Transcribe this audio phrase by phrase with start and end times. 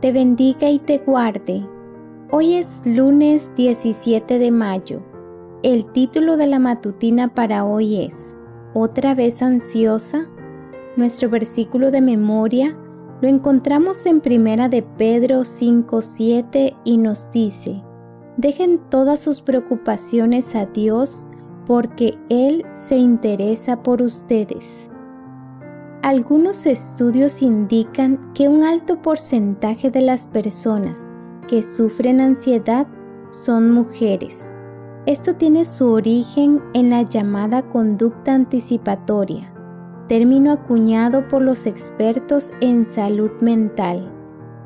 [0.00, 1.66] te bendiga y te guarde.
[2.30, 5.02] Hoy es lunes 17 de mayo.
[5.62, 8.36] El título de la matutina para hoy es
[8.74, 10.28] ¿Otra vez ansiosa?
[10.96, 12.76] Nuestro versículo de memoria
[13.22, 17.82] lo encontramos en Primera de Pedro 5:7 y nos dice:
[18.36, 21.26] Dejen todas sus preocupaciones a Dios
[21.66, 24.90] porque Él se interesa por ustedes.
[26.06, 31.12] Algunos estudios indican que un alto porcentaje de las personas
[31.48, 32.86] que sufren ansiedad
[33.30, 34.54] son mujeres.
[35.06, 39.52] Esto tiene su origen en la llamada conducta anticipatoria,
[40.06, 44.08] término acuñado por los expertos en salud mental.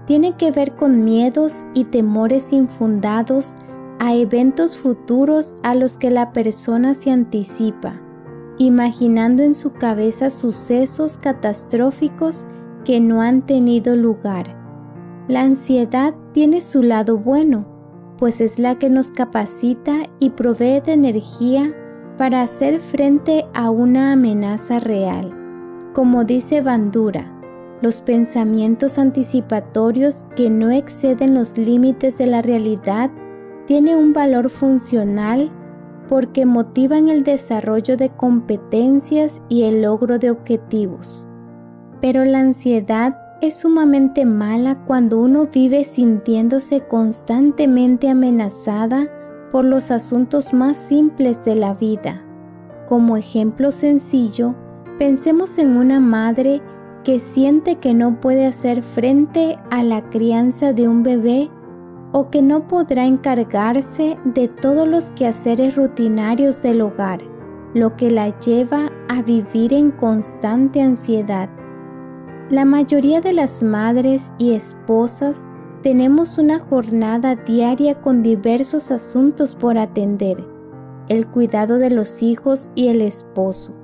[0.04, 3.56] Tiene que ver con miedos y temores infundados
[3.98, 7.98] a eventos futuros a los que la persona se anticipa
[8.60, 12.46] imaginando en su cabeza sucesos catastróficos
[12.84, 14.54] que no han tenido lugar.
[15.28, 17.64] La ansiedad tiene su lado bueno,
[18.18, 21.74] pues es la que nos capacita y provee de energía
[22.18, 25.34] para hacer frente a una amenaza real.
[25.94, 27.32] Como dice Bandura,
[27.80, 33.10] los pensamientos anticipatorios que no exceden los límites de la realidad
[33.66, 35.50] tienen un valor funcional
[36.10, 41.28] porque motivan el desarrollo de competencias y el logro de objetivos.
[42.00, 49.06] Pero la ansiedad es sumamente mala cuando uno vive sintiéndose constantemente amenazada
[49.52, 52.24] por los asuntos más simples de la vida.
[52.88, 54.56] Como ejemplo sencillo,
[54.98, 56.60] pensemos en una madre
[57.04, 61.50] que siente que no puede hacer frente a la crianza de un bebé
[62.12, 67.20] o que no podrá encargarse de todos los quehaceres rutinarios del hogar,
[67.74, 71.48] lo que la lleva a vivir en constante ansiedad.
[72.50, 75.48] La mayoría de las madres y esposas
[75.82, 80.44] tenemos una jornada diaria con diversos asuntos por atender,
[81.08, 83.74] el cuidado de los hijos y el esposo,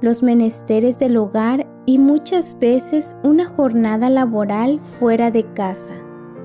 [0.00, 6.01] los menesteres del hogar y muchas veces una jornada laboral fuera de casa.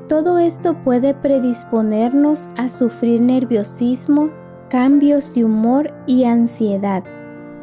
[0.08, 4.30] Todo esto puede predisponernos a sufrir nerviosismo,
[4.70, 7.04] cambios de humor y ansiedad.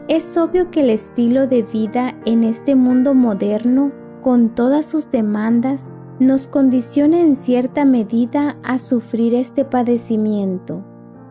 [0.08, 5.94] Es obvio que el estilo de vida en este mundo moderno, con todas sus demandas,
[6.20, 10.84] nos condiciona en cierta medida a sufrir este padecimiento.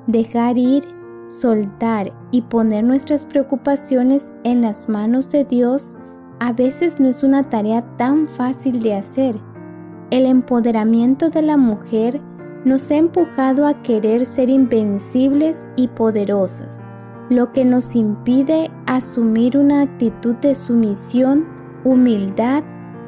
[0.07, 0.83] Dejar ir,
[1.27, 5.95] soltar y poner nuestras preocupaciones en las manos de Dios
[6.39, 9.52] a veces no es una tarea tan fácil de hacer
[10.13, 12.21] el empoderamiento de la mujer
[12.65, 16.87] nos ha empujado a querer ser invencibles y poderosas,
[17.31, 21.47] lo que nos impide asumir una actitud de sumisión,
[21.83, 22.63] humildad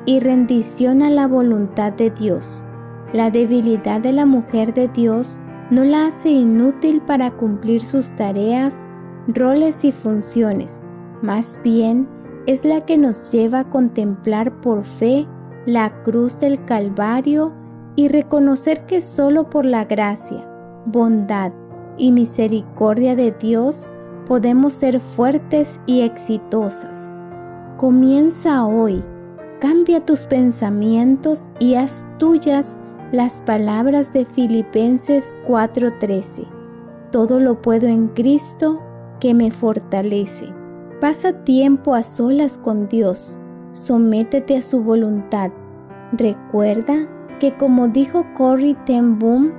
[0.07, 2.65] y rendición a la voluntad de Dios.
[3.13, 5.39] La debilidad de la mujer de Dios
[5.69, 8.87] no la hace inútil para cumplir sus tareas,
[9.27, 10.87] roles y funciones,
[11.21, 12.09] más bien
[12.47, 15.27] es la que nos lleva a contemplar por fe
[15.65, 17.51] la cruz del Calvario
[17.95, 20.47] y reconocer que solo por la gracia,
[20.85, 21.51] bondad
[21.97, 23.91] y misericordia de Dios
[24.27, 27.17] podemos ser fuertes y exitosas.
[27.77, 29.03] Comienza hoy,
[29.59, 32.77] cambia tus pensamientos y haz tuyas
[33.11, 36.45] las palabras de Filipenses 4:13.
[37.11, 38.81] Todo lo puedo en Cristo
[39.19, 40.53] que me fortalece.
[40.99, 43.41] Pasa tiempo a solas con Dios
[43.75, 45.51] sométete a su voluntad.
[46.13, 47.07] Recuerda
[47.39, 49.51] que como dijo Corrie ten Boom,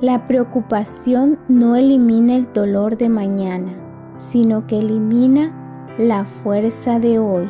[0.00, 3.74] la preocupación no elimina el dolor de mañana,
[4.16, 7.48] sino que elimina la fuerza de hoy.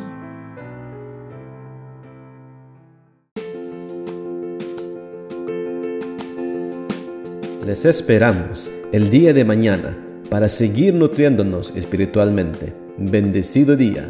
[7.65, 9.97] Les esperamos el día de mañana
[10.29, 12.73] para seguir nutriéndonos espiritualmente.
[12.97, 14.07] Bendecido día.